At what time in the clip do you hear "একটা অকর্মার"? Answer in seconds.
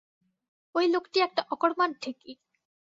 1.19-1.89